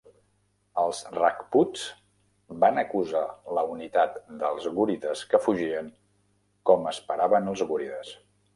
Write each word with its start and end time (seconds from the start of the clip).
Els 0.83 1.01
rajputs 1.15 1.83
van 2.63 2.79
acusar 2.83 3.21
la 3.59 3.65
unitat 3.75 4.17
dels 4.41 4.67
gúrides 4.79 5.23
que 5.35 5.43
fugien, 5.47 5.95
com 6.71 6.93
esperaven 6.97 7.51
els 7.55 7.67
gúrides. 7.75 8.15